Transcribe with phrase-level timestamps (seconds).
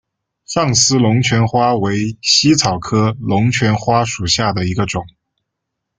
[0.47, 5.05] 上思龙船花为茜草科龙船花属下的一个种。